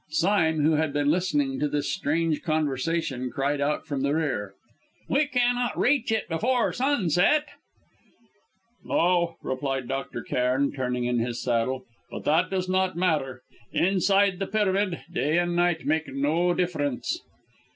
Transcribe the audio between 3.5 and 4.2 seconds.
out from the